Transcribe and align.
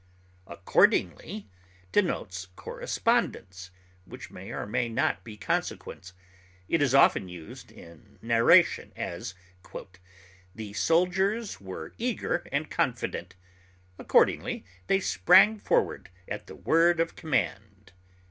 Accordingly 0.47 1.47
denotes 1.91 2.47
correspondence, 2.55 3.69
which 4.05 4.31
may 4.31 4.49
or 4.49 4.65
may 4.65 4.89
not 4.89 5.23
be 5.23 5.37
consequence; 5.37 6.13
it 6.67 6.81
is 6.81 6.95
often 6.95 7.29
used 7.29 7.71
in 7.71 8.17
narration; 8.19 8.93
as, 8.95 9.35
"The 10.55 10.73
soldiers 10.73 11.61
were 11.61 11.93
eager 11.99 12.37
and 12.51 12.67
confident; 12.71 13.35
accordingly 13.99 14.65
they 14.87 14.99
sprang 14.99 15.59
forward 15.59 16.09
at 16.27 16.47
the 16.47 16.55
word 16.55 16.99
of 16.99 17.15
command." 17.15 17.91